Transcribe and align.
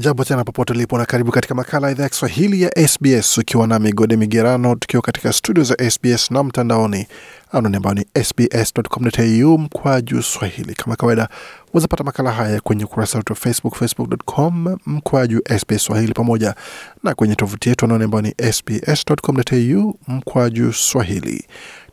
Jambo 0.00 0.24
tena 0.24 0.44
popote 0.44 0.72
ulipo 0.72 0.98
na 0.98 1.06
karibu 1.06 1.32
katika 1.32 1.54
makala 1.54 1.90
idhaa 1.90 2.02
ya 2.02 2.08
Kiswahili 2.08 2.62
ya 2.62 2.88
SBS 2.88 3.38
ukiwa 3.38 3.66
na 3.66 3.78
migode 3.78 4.16
migerano, 4.16 4.74
tukiwa 4.74 5.02
katika 5.02 5.32
studio 5.32 5.64
za 5.64 5.90
SBS 5.90 6.30
na 6.30 6.42
mtandaoni 6.42 7.06
anwani 7.52 7.76
ambayo 7.76 7.94
ni 7.94 8.24
sbs.com.au 8.24 9.58
mkwaju 9.58 10.22
swahili. 10.22 10.74
Kama 10.74 10.96
kawaida, 10.96 11.28
wazapata 11.74 12.04
makala 12.04 12.32
haya 12.32 12.60
kwenye 12.60 12.84
ukurasa 12.84 13.18
wetu 13.18 13.32
wa 13.32 13.36
Facebook, 13.38 13.74
facebook.com 13.74 14.76
mkwaju 14.86 15.42
SBS 15.58 15.84
swahili, 15.84 16.12
pamoja 16.12 16.54
na 17.02 17.14
kwenye 17.14 17.34
tovuti 17.34 17.68
yetu 17.68 17.84
anwani 17.84 18.04
ambayo 18.04 18.22
ni 18.22 18.52
sbs.com.au 18.52 19.94
mkwaju 20.08 20.72
swahili. 20.72 21.46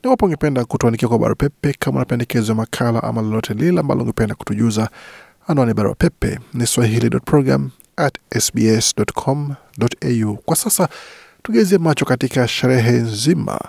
Iwapo 0.04 0.26
ungependa 0.26 0.66
kutuandikia 0.66 1.08
kwa 1.08 1.20
barua 1.20 1.36
pepe 1.36 1.74
kama 1.80 1.96
unapendekezo 1.98 2.52
ya 2.52 2.56
makala 2.56 3.04
ama 3.04 3.22
lolote 3.22 3.54
lile 3.54 3.80
ambalo 3.80 4.02
ungependa 4.02 4.36
kutujuza, 4.36 4.90
anwani 5.48 5.74
barua 5.74 5.96
pepe 5.96 6.40
ni 6.54 6.68
swahili.program 6.68 7.70
at 7.98 8.14
sbs.com.au. 8.42 10.36
Kwa 10.46 10.56
sasa 10.56 10.90
tugezie 11.44 11.78
macho 11.78 12.06
katika 12.06 12.48
sherehe 12.48 12.92
nzima 12.92 13.60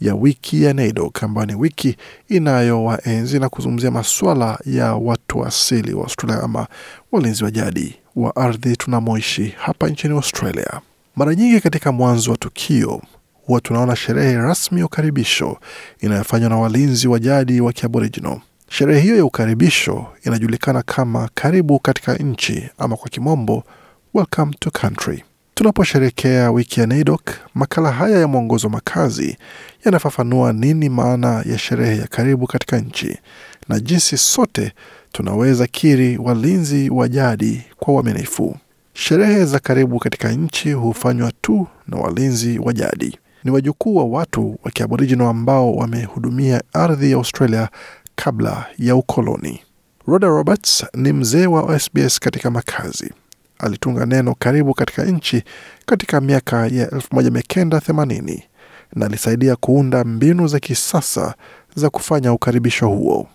ya 0.00 0.14
wiki 0.14 0.62
ya 0.62 0.72
NAIDOC 0.74 1.22
ambayo 1.22 1.46
ni 1.46 1.54
wiki 1.54 1.96
inayowaenzi 2.28 3.38
na 3.38 3.48
kuzungumzia 3.48 3.90
masuala 3.90 4.58
ya 4.66 4.94
watu 4.94 5.44
asili 5.44 5.94
wa 5.94 6.02
Australia 6.02 6.42
ama 6.42 6.66
walinzi 7.12 7.44
wa 7.44 7.50
jadi 7.50 7.94
wa 8.16 8.36
ardhi 8.36 8.76
tunamoishi 8.76 9.54
hapa 9.58 9.88
nchini 9.88 10.14
Australia. 10.14 10.80
Mara 11.16 11.34
nyingi 11.34 11.60
katika 11.60 11.92
mwanzo 11.92 12.30
wa 12.30 12.36
tukio 12.36 13.02
huwa 13.46 13.60
tunaona 13.60 13.96
sherehe 13.96 14.34
rasmi 14.36 14.80
ya 14.80 14.86
ukaribisho 14.86 15.58
inayofanywa 16.00 16.48
na 16.50 16.56
walinzi 16.56 17.08
wa 17.08 17.18
jadi 17.18 17.60
wa 17.60 17.72
Kiaboriginal. 17.72 18.40
Sherehe 18.72 19.00
hiyo 19.00 19.16
ya 19.16 19.24
ukaribisho 19.24 20.06
inajulikana 20.24 20.82
kama 20.82 21.30
karibu 21.34 21.78
katika 21.78 22.14
nchi 22.14 22.68
ama 22.78 22.96
kwa 22.96 23.10
kimombo 23.10 23.64
welcome 24.14 24.52
to 24.58 24.70
country. 24.70 25.24
Tunaposherekea 25.54 26.50
wiki 26.50 26.80
ya 26.80 26.86
NAIDOC, 26.86 27.20
makala 27.54 27.92
haya 27.92 28.18
ya 28.18 28.28
mwongozo 28.28 28.68
makazi 28.68 29.36
yanafafanua 29.84 30.52
nini 30.52 30.88
maana 30.88 31.42
ya 31.46 31.58
sherehe 31.58 31.96
ya 31.96 32.06
karibu 32.06 32.46
katika 32.46 32.78
nchi 32.78 33.18
na 33.68 33.80
jinsi 33.80 34.18
sote 34.18 34.72
tunaweza 35.12 35.66
kiri 35.66 36.18
walinzi 36.18 36.90
wa 36.90 37.08
jadi 37.08 37.62
kwa 37.76 37.94
uaminifu. 37.94 38.56
Sherehe 38.94 39.44
za 39.44 39.58
karibu 39.58 39.98
katika 39.98 40.32
nchi 40.32 40.72
hufanywa 40.72 41.32
tu 41.40 41.66
na 41.88 41.96
walinzi 41.96 42.58
wa 42.58 42.72
jadi. 42.72 43.18
Ni 43.44 43.50
wajukuu 43.50 43.96
wa 43.96 44.04
watu 44.04 44.58
wa 44.64 44.70
Kiaboriginal 44.70 45.26
ambao 45.26 45.74
wamehudumia 45.74 46.62
ardhi 46.72 47.10
ya 47.10 47.16
Australia 47.16 47.68
kabla 48.16 48.66
ya 48.78 48.96
ukoloni. 48.96 49.60
Rhoda 50.06 50.26
Roberts 50.28 50.86
ni 50.94 51.12
mzee 51.12 51.46
wa 51.46 51.78
SBS 51.78 52.20
katika 52.20 52.50
makazi. 52.50 53.12
Alitunga 53.58 54.06
neno 54.06 54.34
karibu 54.38 54.74
katika 54.74 55.04
nchi 55.04 55.42
katika 55.86 56.20
miaka 56.20 56.66
ya 56.66 56.86
1980 56.86 58.42
na 58.96 59.06
alisaidia 59.06 59.56
kuunda 59.56 60.04
mbinu 60.04 60.46
za 60.46 60.58
kisasa 60.60 61.34
za 61.74 61.90
kufanya 61.90 62.32
ukaribisho 62.32 62.88
huo. 62.88 63.26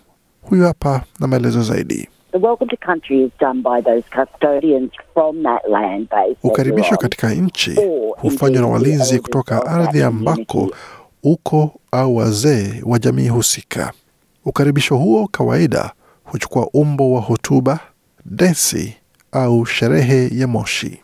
Huyu 0.42 0.64
hapa 0.64 1.02
na 1.20 1.26
maelezo 1.26 1.62
zaidi. 1.62 2.08
The 2.32 2.38
welcome 2.38 2.70
to 2.70 2.76
country 2.86 3.22
is 3.24 3.30
done 3.40 3.62
by 3.62 3.80
those 3.82 4.04
custodians 4.16 4.90
from 5.14 5.42
that 5.42 5.62
land 5.68 6.08
base. 6.10 6.34
that 6.34 6.44
Ukaribisho 6.44 6.96
katika 6.96 7.34
nchi 7.34 7.76
hufanywa 8.16 8.60
na 8.62 8.66
walinzi 8.68 9.18
kutoka 9.20 9.66
ardhi 9.66 10.02
ambako 10.02 10.70
uko 11.22 11.80
au 11.92 12.16
wazee 12.16 12.82
wa 12.86 12.98
jamii 12.98 13.28
husika. 13.28 13.92
Ukaribisho 14.44 14.96
huo 14.96 15.28
kawaida 15.28 15.92
huchukua 16.24 16.68
umbo 16.72 17.12
wa 17.12 17.20
hotuba, 17.20 17.80
densi 18.24 18.96
au 19.32 19.66
sherehe 19.66 20.28
ya 20.32 20.46
moshi. 20.46 21.00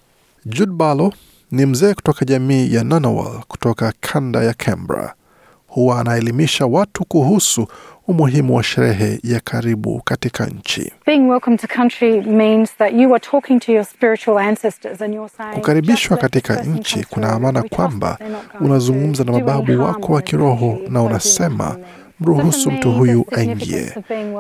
Jude 0.47 0.73
Barlow 0.73 1.13
ni 1.51 1.67
mzee 1.67 1.95
kutoka 1.95 2.25
jamii 2.25 2.75
ya 2.75 2.85
Nanawal 2.85 3.41
kutoka 3.49 3.93
kanda 4.01 4.43
ya 4.43 4.55
Canberra. 4.55 5.15
Huwa 5.67 6.01
anaelimisha 6.01 6.67
watu 6.67 7.05
kuhusu 7.05 7.67
umuhimu 8.09 8.57
wa 8.57 8.63
sherehe 8.63 9.21
ya 9.25 9.41
karibu 9.41 10.01
katika 10.05 10.47
nchi. 10.47 10.93
Being 11.07 11.21
welcome 11.31 11.57
to 11.57 11.67
country 11.77 12.21
means 12.21 12.71
that 12.79 12.93
you 12.93 13.15
are 13.15 13.25
talking 13.31 13.61
to 13.61 13.73
your 13.73 13.85
spiritual 13.85 14.39
ancestors 14.39 15.03
and 15.03 15.15
you're 15.15 15.33
saying 15.37 15.55
Kukaribishwa 15.55 16.17
"Just 16.17 16.23
let 16.23 16.33
this 16.33 16.43
katika 16.43 16.63
nchi 16.63 17.05
kuna 17.11 17.39
maana 17.39 17.63
kwamba 17.63 18.19
unazungumza 18.61 19.25
na 19.25 19.33
mababu 19.33 19.83
wako 19.83 20.13
wa 20.13 20.23
kiroho 20.23 20.79
na 20.89 21.03
unasema. 21.03 21.77
Mruhusu 22.21 22.71
mtu 22.71 22.93
huyu 22.93 23.27
aingie. 23.37 23.93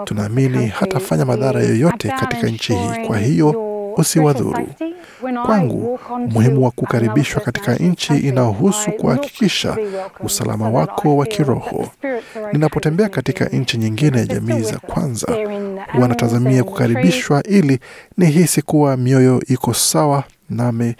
Tunaamini 0.04 0.66
hatafanya 0.66 1.24
madhara 1.24 1.62
yoyote 1.62 2.08
katika 2.08 2.46
nchi 2.48 2.72
hii, 2.74 3.06
kwa 3.06 3.18
hiyo 3.18 3.54
usiwadhuru. 3.96 4.66
Kwangu, 5.46 5.98
umuhimu 6.14 6.64
wa 6.64 6.70
kukaribishwa 6.70 7.40
katika 7.40 7.74
nchi 7.74 8.16
inahusu 8.16 8.92
kuhakikisha 8.92 9.76
usalama 10.20 10.70
wako 10.70 11.16
wa 11.16 11.26
kiroho. 11.26 11.88
Ninapotembea 12.52 13.08
katika 13.08 13.44
nchi 13.44 13.76
nyingine 13.78 14.18
ya 14.18 14.26
jamii 14.26 14.60
za 14.60 14.78
kwanza, 14.78 15.26
They're 15.26 15.42
in 15.56 15.60
the 15.62 15.66
huwa 15.70 15.84
animals, 15.88 16.08
natazamia 16.08 16.50
they're 16.50 16.58
in 16.58 16.64
the 16.64 16.70
trees. 16.70 16.92
kukaribishwa 16.94 17.42
ili 17.42 17.78
nihisi 18.18 18.62
kuwa 18.62 18.96
mioyo 18.96 19.42
iko 19.48 19.74
sawa 19.74 20.24
nami 20.50 20.94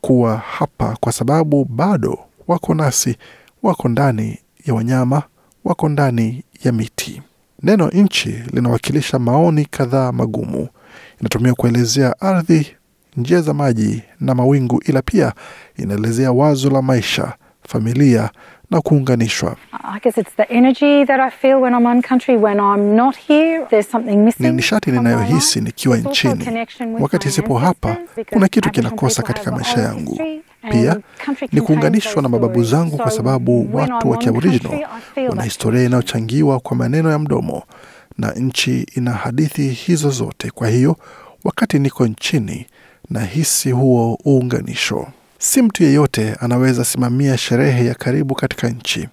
kuwa 0.00 0.36
hapa, 0.36 0.96
kwa 1.00 1.12
sababu 1.12 1.64
bado 1.64 2.18
wako 2.48 2.74
nasi, 2.74 3.16
wako 3.62 3.88
ndani 3.88 4.38
ya 4.66 4.74
wanyama, 4.74 5.22
wako 5.64 5.88
ndani 5.88 6.44
ya 6.64 6.72
miti. 6.72 7.22
Neno 7.62 7.88
nchi 7.88 8.42
linawakilisha 8.52 9.18
maoni 9.18 9.64
kadhaa 9.64 10.12
magumu. 10.12 10.68
Inatumiwa 11.20 11.54
kuelezea 11.54 12.20
ardhi, 12.20 12.76
njia 13.16 13.40
za 13.40 13.54
maji 13.54 14.02
na 14.20 14.34
mawingu, 14.34 14.82
ila 14.86 15.02
pia 15.02 15.32
inaelezea 15.76 16.32
wazo 16.32 16.70
la 16.70 16.82
maisha, 16.82 17.32
familia 17.68 18.30
na 18.70 18.80
kuunganishwa. 18.80 19.56
I 19.72 20.00
guess 20.00 20.18
it's 20.18 20.36
the 20.36 20.42
energy 20.42 21.04
that 21.06 21.20
I 21.20 21.30
feel 21.30 21.54
when 21.62 21.74
I'm 21.74 21.86
on 21.86 22.02
country. 22.02 22.36
When 22.36 22.58
I'm 22.60 22.96
not 22.96 23.16
here, 23.28 23.66
there's 23.70 23.90
something 23.90 24.16
missing. 24.16 24.42
Ni 24.46 24.52
nishati 24.52 24.90
ninayohisi 24.90 25.60
nikiwa 25.60 25.96
nchini. 25.96 26.66
Wakati 27.00 27.30
sipo 27.30 27.58
hapa, 27.58 27.96
kuna 28.30 28.48
kitu 28.48 28.70
kinakosa 28.70 29.22
katika 29.22 29.50
maisha 29.52 29.80
yangu. 29.80 30.20
Pia 30.70 30.96
ni 31.52 31.60
kuunganishwa 31.60 32.22
na 32.22 32.28
mababu 32.28 32.64
zangu, 32.64 32.96
kwa 32.96 33.10
sababu 33.10 33.68
watu 33.76 34.10
wa 34.10 34.16
Kiaboriginal 34.18 34.86
wana 35.28 35.42
historia 35.42 35.84
inayochangiwa 35.84 36.60
kwa 36.60 36.76
maneno 36.76 37.10
ya 37.10 37.18
mdomo, 37.18 37.62
na 38.18 38.32
nchi 38.32 38.86
ina 38.96 39.10
hadithi 39.12 39.68
hizo 39.68 40.10
zote. 40.10 40.50
Kwa 40.50 40.68
hiyo 40.68 40.96
wakati 41.44 41.78
niko 41.78 42.06
nchini, 42.06 42.66
nahisi 43.10 43.70
huo 43.70 44.18
uunganisho. 44.26 45.06
Si 45.38 45.62
mtu 45.62 45.82
yeyote 45.84 46.34
anaweza 46.40 46.84
simamia 46.84 47.38
sherehe 47.38 47.84
ya 47.86 47.94
karibu 47.94 48.34
katika 48.34 48.68
nchi. 48.68 49.08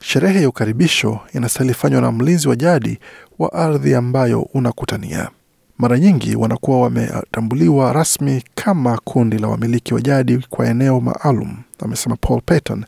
Sherehe 0.00 0.42
ya 0.42 0.48
ukaribisho 0.48 1.20
inastahili 1.34 1.74
fanywa 1.74 2.00
na 2.00 2.12
mlinzi 2.12 2.48
wa 2.48 2.56
jadi 2.56 2.98
wa 3.38 3.52
ardhi 3.52 3.94
ambayo 3.94 4.40
unakutania. 4.42 5.28
Mara 5.82 5.98
nyingi 5.98 6.36
wanakuwa 6.36 6.80
wametambuliwa 6.80 7.92
rasmi 7.92 8.42
kama 8.54 8.98
kundi 9.04 9.38
la 9.38 9.48
wamiliki 9.48 9.94
wa 9.94 10.00
jadi 10.00 10.38
kwa 10.50 10.66
eneo 10.68 11.00
maalum, 11.00 11.56
amesema 11.84 12.16
Paul 12.16 12.40
Patton, 12.46 12.84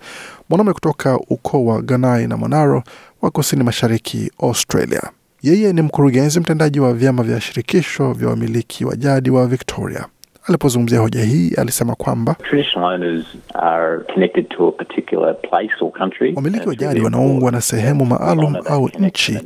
mwanaume 0.49 0.72
kutoka 0.72 1.19
ukoo 1.19 1.65
wa 1.65 1.82
Ganai 1.82 2.27
na 2.27 2.37
Monaro 2.37 2.82
wa 3.22 3.31
kusini 3.31 3.62
mashariki 3.62 4.31
Australia. 4.43 5.03
Yeye 5.43 5.72
ni 5.72 5.82
mkurugenzi 5.82 6.41
mtendaji 6.41 6.81
wa 6.81 6.94
vyama 6.94 7.22
vya 7.22 7.41
shirikisho 7.41 8.12
vya 8.12 8.28
wamiliki 8.28 8.84
wa 8.84 8.97
jadi 8.97 9.31
wa 9.31 9.47
Victoria. 9.47 10.06
Alipozungumzia 10.49 11.00
hoja 11.00 11.25
hii, 11.25 11.50
alisema 11.56 11.94
kwamba 11.94 12.34
Traditional 12.34 12.93
owners 12.94 13.25
are 13.55 13.99
connected 14.14 14.49
to 14.49 14.69
a 14.69 14.73
particular 14.73 15.37
place 15.41 15.75
or 15.81 15.93
country. 15.93 16.32
wamiliki 16.37 16.69
wa 16.69 16.75
jadi 16.75 17.00
wanaungwa 17.00 17.52
na 17.52 17.61
sehemu 17.61 18.05
maalum 18.06 18.56
au 18.67 18.91
nchi, 18.99 19.38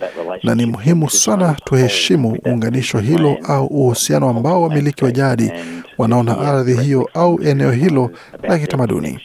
na 0.43 0.55
ni 0.55 0.67
muhimu 0.67 1.11
sana 1.11 1.57
tuheshimu 1.65 2.39
unganisho 2.45 2.99
hilo 2.99 3.37
au 3.45 3.67
uhusiano 3.67 4.29
ambao 4.31 4.63
wamiliki 4.63 5.05
wa 5.05 5.11
jadi 5.13 5.53
wanaona 5.99 6.39
ardhi 6.39 6.75
hiyo 6.77 7.11
au 7.15 7.43
eneo 7.43 7.71
hilo 7.73 8.11
la 8.43 8.59
kitamaduni 8.59 9.21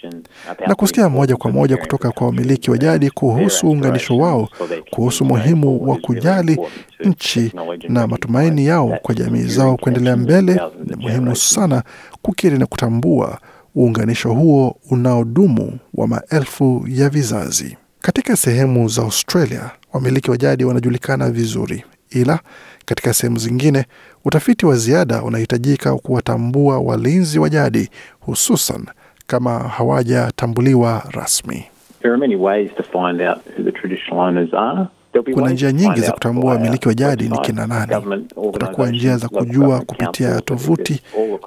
na 0.67 0.75
kusikia 0.75 1.09
moja 1.09 1.35
kwa 1.35 1.51
moja 1.51 1.77
kutoka 1.77 2.11
kwa 2.11 2.27
wamiliki 2.27 2.71
wa 2.71 2.77
jadi 2.77 3.09
kuhusu 3.09 3.67
uunganisho 3.67 4.17
wao, 4.17 4.49
kuhusu 4.89 5.25
muhimu 5.25 5.53
umuhimu 5.53 5.89
wa 5.91 5.97
kujali 5.97 6.57
nchi 6.99 7.51
na 7.89 8.07
matumaini 8.07 8.65
yao 8.65 8.97
kwa 9.01 9.15
jamii 9.15 9.41
zao 9.43 9.77
kuendelea 9.77 10.17
mbele. 10.17 10.53
Ni 10.53 10.59
muhimu 10.95 11.09
generations. 11.09 11.53
Sana 11.63 11.83
kukiri 12.21 12.57
na 12.57 12.65
kutambua 12.65 13.39
uunganisho 13.75 14.33
huo 14.33 14.75
unaodumu 14.91 15.79
wa 15.93 16.07
maelfu 16.07 16.85
ya 16.87 17.09
vizazi. 17.09 17.77
Katika 18.01 18.35
sehemu 18.35 18.87
za 18.87 19.01
Australia, 19.01 19.71
wamiliki 19.93 20.31
wa 20.31 20.37
jadi 20.37 20.65
wanajulikana 20.65 21.29
vizuri, 21.29 21.83
ila 22.09 22.39
katika 22.85 23.13
sehemu 23.13 23.37
zingine 23.39 23.85
utafiti 24.25 24.65
wa 24.65 24.75
ziada 24.75 25.23
unahitajika 25.23 25.95
kuwatambua 25.95 26.79
walinzi 26.79 27.39
wa 27.39 27.49
jadi, 27.49 27.89
hususan 28.19 28.85
kama 29.27 29.59
hawajatambuliwa 29.59 31.03
rasmi. 31.11 31.65
There 32.01 32.13
are 32.13 32.19
many 32.19 32.35
ways 32.35 32.71
to 32.77 32.83
find 32.83 33.21
out 33.21 33.37
who 33.57 33.63
the 33.63 33.71
traditional 33.71 34.19
owners 34.19 34.53
are. 34.53 34.87
Kuna 35.33 35.49
njia 35.49 35.71
nyingi 35.71 36.01
za 36.01 36.11
kutambua 36.11 36.51
wamiliki 36.53 36.87
wa 36.87 36.93
jadi 36.93 37.29
ni 37.29 37.37
kina 37.37 37.67
nani. 37.67 38.25
Kutakuwa 38.35 38.89
njia 38.89 39.17
za 39.17 39.29
kujua 39.29 39.79
kupitia 39.81 40.41
tovuti, 40.41 41.01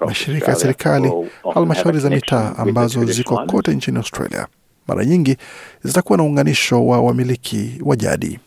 mashirika 0.07 0.51
ya 0.51 0.57
serikali, 0.57 1.13
halmashauri 1.55 1.99
za 2.01 2.11
mitaa 2.11 2.55
ambazo 2.59 3.05
ziko 3.05 3.37
kote 3.47 3.75
nchini 3.75 3.97
Australia. 3.97 4.47
Mara 4.89 5.05
nyingi 5.05 5.37
zitakuwa 5.85 6.17
na 6.19 6.25
uunganisho 6.25 6.87
wa 6.87 7.01
wamiliki 7.01 7.81
wa 7.85 7.97
jadi. 7.97 8.39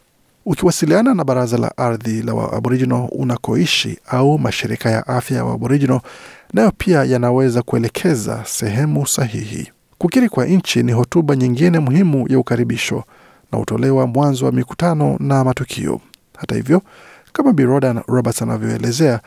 Ukiwasiliana 0.46 1.14
na 1.14 1.24
baraza 1.24 1.58
la 1.58 1.78
ardhi 1.78 2.22
la 2.22 2.34
Waaboriginal 2.34 3.08
unakoishi 3.12 4.00
au 4.08 4.40
mashirika 4.40 4.90
ya 4.90 5.08
afya 5.08 5.38
ya 5.38 5.46
wa 5.46 5.54
Aboriginal, 5.54 6.00
nayo 6.54 6.72
pia 6.78 7.04
yanaweza 7.04 7.62
kuelekeza 7.62 8.44
sehemu 8.46 9.08
sahihi. 9.08 9.72
Kukiri 9.98 10.30
kwa 10.30 10.46
nchi 10.46 10.84
ni 10.84 10.92
hotuba 10.92 11.36
nyingine 11.36 11.80
muhimu 11.80 12.26
ya 12.32 12.40
ukaribisho 12.40 13.04
na 13.52 13.58
hutolewa 13.60 14.08
mwanzo 14.08 14.46
wa 14.46 14.52
mikutano 14.52 15.18
na 15.20 15.44
matukio. 15.44 16.02
Hata 16.38 16.56
hivyo, 16.56 16.82
kama 17.34 17.54
Bi 17.54 17.64
Roberts 18.08 18.42
anavyoelezea, 18.42 19.20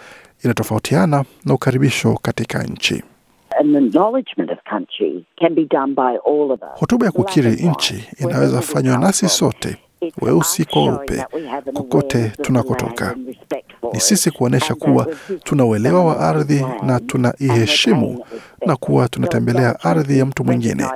inatofautiana 0.44 1.24
na 1.44 1.54
ukaribisho 1.54 2.19
katika 2.22 2.62
nchi. 2.62 3.02
Hotuba 6.74 7.06
ya 7.06 7.12
kukiri 7.12 7.50
nchi 7.50 8.08
inaweza 8.19 8.60
fanywa 8.60 8.98
nasi 8.98 9.28
sote, 9.28 9.76
weusi 10.20 10.64
kwa 10.64 10.82
weupe, 10.84 11.24
kokote 11.74 12.32
tunakotoka. 12.42 13.16
Ni 13.92 14.00
sisi 14.00 14.30
kuonyesha 14.30 14.74
kuwa 14.74 15.06
tuna 15.44 15.64
uelewa 15.64 16.04
wa 16.04 16.20
ardhi 16.20 16.66
na 16.82 17.00
tunaiheshimu 17.00 18.24
na 18.66 18.76
kuwa 18.76 19.08
tunatembelea 19.08 19.80
ardhi 19.80 20.19
ya 20.19 20.26
mtu 20.26 20.44
mwingine 20.44 20.86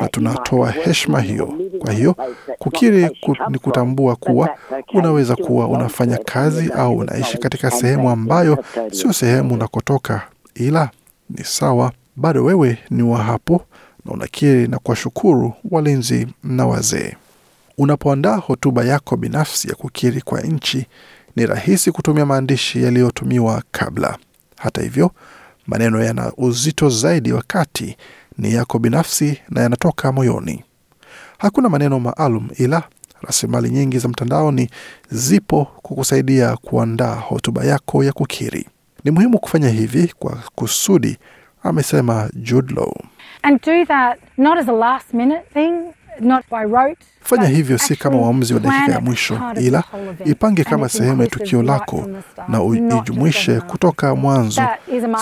na 0.00 0.08
tunatoa 0.08 0.70
heshima 0.70 1.20
hiyo. 1.20 1.54
Kwa 1.78 1.92
hiyo 1.92 2.16
kukiri 2.58 3.10
ni 3.50 3.58
kutambua 3.58 4.16
kuwa 4.16 4.56
unaweza 4.94 5.36
kuwa 5.36 5.68
unafanya 5.68 6.16
kazi 6.18 6.72
au 6.72 6.96
unaishi 6.96 7.38
katika 7.38 7.70
sehemu 7.70 8.10
ambayo 8.10 8.64
sio 8.92 9.12
sehemu 9.12 9.54
unakotoka, 9.54 10.22
ila 10.54 10.90
ni 11.30 11.44
sawa, 11.44 11.92
bado 12.16 12.44
wewe 12.44 12.78
ni 12.90 13.02
wa 13.02 13.22
hapo 13.22 13.62
na 14.04 14.12
unakiri 14.12 14.68
na 14.68 14.78
kuwashukuru 14.78 15.52
walinzi 15.70 16.26
na 16.44 16.66
wazee. 16.66 17.14
Unapoandaa 17.78 18.36
hotuba 18.36 18.84
yako 18.84 19.16
binafsi 19.16 19.68
ya 19.68 19.74
kukiri 19.74 20.20
kwa 20.20 20.40
nchi, 20.40 20.86
ni 21.36 21.46
rahisi 21.46 21.92
kutumia 21.92 22.26
maandishi 22.26 22.82
yaliyotumiwa 22.82 23.62
kabla. 23.70 24.18
Hata 24.56 24.82
hivyo, 24.82 25.10
maneno 25.66 26.04
yana 26.04 26.32
uzito 26.36 26.88
zaidi 26.90 27.32
wakati 27.32 27.96
ni 28.38 28.54
yako 28.54 28.78
binafsi 28.78 29.38
na 29.50 29.60
yanatoka 29.60 30.12
moyoni. 30.12 30.64
Hakuna 31.44 31.68
maneno 31.68 32.00
maalum, 32.00 32.48
ila 32.58 32.82
rasilimali 33.22 33.70
nyingi 33.70 33.98
za 33.98 34.08
mtandaoni 34.08 34.70
zipo 35.10 35.64
kukusaidia 35.64 36.56
kuandaa 36.56 37.14
hotuba 37.14 37.64
yako 37.64 38.04
ya 38.04 38.12
kukiri. 38.12 38.66
Ni 39.04 39.10
muhimu 39.10 39.38
kufanya 39.38 39.68
hivi 39.68 40.14
kwa 40.18 40.38
kusudi, 40.54 41.18
amesema 41.62 42.30
Jude 42.34 42.74
Law. 42.74 42.92
And 43.42 43.60
do 43.66 43.84
that 43.84 44.18
not 44.38 44.58
as 44.58 44.68
a 44.68 44.72
last 44.72 45.14
minute 45.14 45.42
thing, 45.54 45.72
rote. 46.70 46.96
Fanya 47.20 47.46
hivyo 47.48 47.78
si 47.78 47.96
kama 47.96 48.16
uamuzi 48.18 48.54
wa 48.54 48.60
dakika 48.60 48.92
ya 48.92 49.00
mwisho, 49.00 49.40
ila 49.60 49.84
ipange 50.24 50.64
kama 50.64 50.88
sehemu 50.88 51.22
ya 51.22 51.28
tukio 51.28 51.62
lako 51.62 52.08
na 52.48 52.58
ijumuishe 52.64 52.94
uijumuishe 52.94 53.60
kutoka 53.60 54.14
mwanzo, 54.14 54.62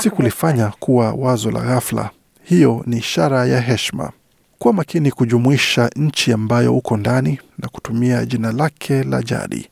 si 0.03 0.11
kulifanya 0.11 0.73
kuwa 0.81 1.13
wazo 1.13 1.51
la 1.51 1.61
ghafla. 1.61 2.11
Hiyo 2.43 2.83
ni 2.87 2.97
ishara 2.99 3.47
ya 3.47 3.61
heshima. 3.61 4.13
Kuwa 4.63 4.75
makini 4.75 5.11
kujumuisha 5.11 5.91
nchi 5.97 6.33
ambayo 6.33 6.77
uko 6.77 6.97
ndani 6.97 7.39
na 7.59 7.69
kutumia 7.69 8.25
jina 8.27 8.53
lake 8.53 9.03
la 9.05 9.23
jadi. 9.23 9.69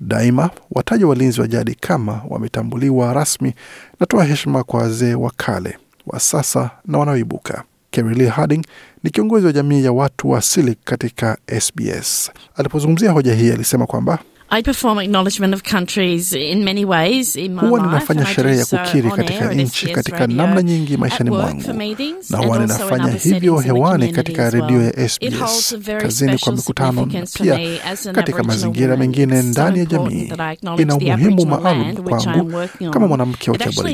Daima 0.00 0.50
wataja 0.70 1.06
walinzi 1.06 1.40
wa 1.40 1.46
jadi 1.48 1.74
kama 1.74 2.22
wametambuliwa 2.28 3.12
rasmi 3.14 3.54
na 4.00 4.06
toa 4.06 4.24
heshima 4.24 4.64
kwa 4.64 4.80
wazee 4.82 5.14
wa 5.14 5.32
kale, 5.36 5.78
wa 6.06 6.20
sasa 6.20 6.70
na 6.86 6.98
wanaoibuka. 6.98 7.64
Kerili 7.90 8.26
Harding 8.28 8.62
ni 9.02 9.10
kiongozi 9.10 9.46
wa 9.46 9.52
jamii 9.52 9.84
ya 9.84 9.92
watu 9.92 10.30
wa 10.30 10.38
asili 10.38 10.76
katika 10.84 11.38
SBS. 11.60 12.30
Alipozungumzia 12.56 13.10
hoja 13.10 13.34
hii, 13.34 13.50
alisema 13.52 13.86
kwamba 13.86 14.18
I 14.54 14.60
perform 14.62 14.98
acknowledgement 14.98 15.54
of 15.54 15.62
countries 15.62 16.34
in 16.34 16.62
many 16.62 16.84
ways 16.84 17.36
in 17.36 17.54
my 17.54 17.60
huwa 17.62 17.80
ninafanya 17.80 18.26
sherehe 18.26 18.58
ya 18.58 18.64
kukiri 18.66 19.10
katika 19.10 19.54
nchi 19.54 19.88
katika 19.88 20.26
namna 20.26 20.62
nyingi 20.62 20.96
maishani 20.96 21.30
mwangu, 21.30 21.72
na 22.30 22.38
huwa 22.38 22.58
ninafanya 22.58 23.12
hivyo 23.12 23.58
hewani 23.58 24.12
katika 24.12 24.50
redio 24.50 24.82
ya 24.82 24.88
It 24.90 25.10
SBS, 25.10 25.76
kazini 26.00 26.38
kwa 26.38 26.52
mikutano 26.52 27.06
na 27.06 27.26
pia 27.32 27.58
katika 28.12 28.42
mazingira 28.42 28.96
mengine 28.96 29.42
ndani 29.42 29.78
ya 29.78 29.84
jamii. 29.84 30.32
Ina 30.78 30.96
umuhimu 30.96 31.46
maalum 31.46 31.96
kwangu 31.96 32.52
kama 32.90 33.06
mwanamke 33.08 33.50
wa 33.50 33.58
to 33.58 33.88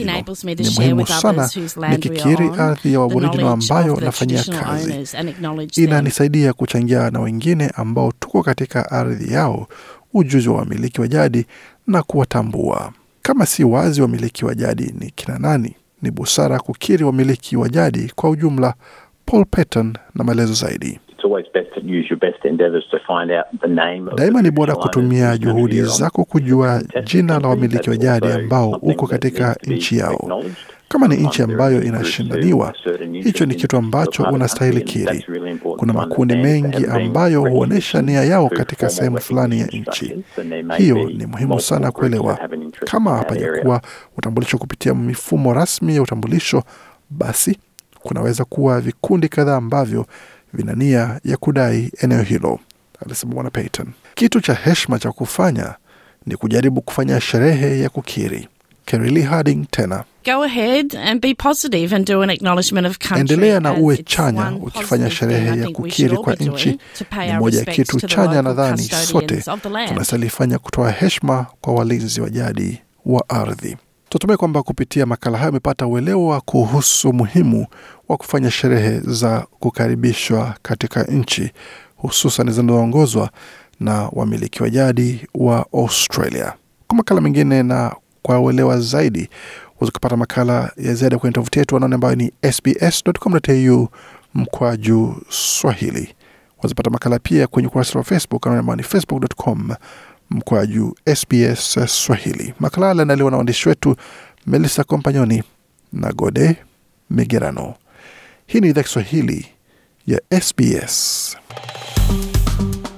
Ni 0.44 0.70
muhimu 0.76 1.06
sana 1.06 1.50
nikikiri 1.90 2.50
ardhi 2.58 2.92
ya 2.92 3.00
waborijino 3.00 3.48
ambayo 3.50 4.00
nafanyia 4.00 4.44
kazi. 4.44 5.18
Inanisaidia 5.82 6.52
kuchangia 6.52 7.10
na 7.10 7.20
wengine 7.20 7.70
ambao 7.76 8.12
tuko 8.20 8.42
katika 8.42 8.90
ardhi 8.90 9.32
yao 9.32 9.68
ujuzi 10.14 10.48
wa 10.48 10.56
wamiliki 10.58 11.00
wa 11.00 11.08
jadi 11.08 11.46
na 11.86 12.02
kuwatambua. 12.02 12.92
Kama 13.22 13.46
si 13.46 13.64
wazi 13.64 14.02
wamiliki 14.02 14.44
wa 14.44 14.54
jadi 14.54 14.94
ni 15.00 15.10
kina 15.10 15.38
nani, 15.38 15.76
ni 16.02 16.10
busara 16.10 16.58
kukiri 16.58 17.04
wamiliki 17.04 17.56
wa 17.56 17.68
jadi 17.68 18.12
kwa 18.14 18.30
ujumla. 18.30 18.74
Paul 19.26 19.44
Patton 19.50 19.94
na 20.14 20.24
maelezo 20.24 20.54
zaidi. 20.54 21.00
It's 21.08 21.24
always 21.24 21.46
best 21.54 21.74
to 21.74 21.80
use 21.80 22.06
your 22.10 22.18
best 22.18 22.44
endeavours 22.44 22.84
to 22.90 22.98
find 23.06 23.30
out 23.30 23.46
the 23.60 23.68
name 23.68 24.08
of 24.10 24.18
Daima 24.18 24.42
ni 24.42 24.50
bora 24.50 24.74
kutumia 24.76 25.38
juhudi 25.38 25.82
zako 25.82 26.24
kujua 26.24 26.82
jina 27.04 27.38
la 27.40 27.48
wamiliki 27.48 27.90
wa 27.90 27.96
jadi 27.96 28.26
ambao 28.32 28.70
uko 28.70 29.06
katika 29.06 29.56
nchi 29.66 29.98
yao. 29.98 30.42
Kama 30.88 31.08
ni 31.08 31.16
nchi 31.16 31.42
ambayo 31.42 31.82
inashindaniwa, 31.82 32.74
hicho 33.12 33.46
ni 33.46 33.54
kitu 33.54 33.76
ambacho 33.76 34.22
unastahili 34.22 34.80
kiri. 34.80 35.24
Kuna 35.76 35.92
makundi 35.92 36.36
mengi 36.36 36.86
ambayo 36.86 37.40
huonyesha 37.40 38.02
nia 38.02 38.24
yao 38.24 38.48
katika 38.48 38.90
sehemu 38.90 39.20
fulani 39.20 39.60
ya 39.60 39.66
nchi. 39.66 40.24
Hiyo 40.76 41.10
ni 41.10 41.26
muhimu 41.26 41.60
sana 41.60 41.92
kuelewa. 41.92 42.38
Kama 42.84 43.16
hapajakuwa 43.16 43.82
utambulisho 44.16 44.58
kupitia 44.58 44.94
mifumo 44.94 45.54
rasmi 45.54 45.94
ya 45.96 46.02
utambulisho, 46.02 46.62
basi 47.10 47.58
kunaweza 48.00 48.44
kuwa 48.44 48.80
vikundi 48.80 49.28
kadhaa 49.28 49.56
ambavyo 49.56 50.06
vina 50.54 50.72
nia 50.74 51.20
ya 51.24 51.36
kudai 51.36 51.92
eneo 52.00 52.22
hilo, 52.22 52.58
alisema 53.06 53.34
Bwana 53.34 53.50
Payton. 53.50 53.86
Kitu 54.14 54.40
cha 54.40 54.54
heshima 54.54 54.98
cha 54.98 55.12
kufanya 55.12 55.74
ni 56.26 56.36
kujaribu 56.36 56.80
kufanya 56.80 57.20
sherehe 57.20 57.80
ya 57.80 57.88
kukiri. 57.88 58.48
Kerry 58.88 59.10
Lee 59.10 59.22
Harding 59.22 59.66
tena 59.70 60.04
Go 60.24 60.42
ahead 60.42 60.94
and 60.96 61.20
be 61.20 61.34
positive 61.34 61.92
and 61.96 62.06
do 62.06 62.22
an 62.22 62.30
acknowledgement 62.30 62.86
of 62.86 62.98
country. 62.98 63.20
endelea 63.20 63.60
na 63.60 63.72
uwe 63.74 63.96
chanya 63.96 64.52
ukifanya 64.62 65.10
sherehe 65.10 65.60
ya 65.60 65.70
kukiri 65.70 66.16
kwa 66.16 66.34
nchi. 66.34 66.78
Ni 67.26 67.32
moja 67.38 67.58
ya 67.58 67.64
kitu 67.64 68.00
chanya, 68.00 68.42
nadhani 68.42 68.82
sote 68.82 69.42
tunasalifanya 69.88 70.58
kutoa 70.58 70.90
heshima 70.90 71.46
kwa 71.60 71.74
walinzi 71.74 72.20
wa 72.20 72.30
jadi 72.30 72.78
wa 73.06 73.28
ardhi. 73.28 73.76
Tunatumai 74.08 74.36
kwamba 74.36 74.62
kupitia 74.62 75.06
makala 75.06 75.38
hayo 75.38 75.48
amepata 75.50 75.86
uelewa 75.86 76.40
kuhusu 76.40 77.08
umuhimu 77.10 77.66
wa 78.08 78.16
kufanya 78.16 78.50
sherehe 78.50 79.00
za 79.00 79.46
kukaribishwa 79.60 80.54
katika 80.62 81.02
nchi, 81.02 81.50
hususan 81.96 82.50
zinazoongozwa 82.52 83.30
na 83.80 84.08
wamiliki 84.12 84.62
wa 84.62 84.70
jadi 84.70 85.26
wa 85.34 85.66
Australia. 85.72 86.52
Kwa 86.86 86.96
makala 86.96 87.20
mengine 87.20 87.62
na 87.62 87.94
kwa 88.22 88.40
uelewa 88.40 88.80
zaidi, 88.80 89.28
waweza 89.80 89.92
kupata 89.92 90.16
makala 90.16 90.72
ya 90.76 90.94
ziada 90.94 91.18
kwenye 91.18 91.32
tovuti 91.34 91.58
yetu 91.58 91.76
anaone 91.76 91.94
ambayo 91.94 92.14
ni 92.14 92.32
sbs.com.au 92.52 93.88
mkwaju 94.34 95.22
Swahili. 95.28 96.14
Wazapata 96.62 96.90
makala 96.90 97.18
pia 97.18 97.46
kwenye 97.46 97.68
ukurasa 97.68 97.98
wa 97.98 98.04
Facebook 98.04 98.46
anaone 98.46 98.60
ambayo 98.60 98.76
ni 98.76 98.82
facebook.com 98.82 99.70
mkwaju 100.30 100.94
SBS 101.14 101.78
Swahili. 101.86 102.54
Makala 102.60 102.86
haya 102.94 103.04
na 103.04 103.24
waandishi 103.24 103.68
wetu 103.68 103.96
Melissa 104.46 104.84
Kompanyoni 104.84 105.42
na 105.92 106.12
Gode 106.12 106.56
Migerano. 107.10 107.74
Hii 108.46 108.60
ni 108.60 108.68
idhaa 108.68 108.82
Kiswahili 108.82 109.46
ya 110.06 110.20
SBS. 110.40 111.36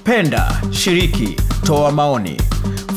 Penda, 0.05 0.63
shiriki, 0.71 1.37
toa 1.67 1.93
maoni. 1.93 2.37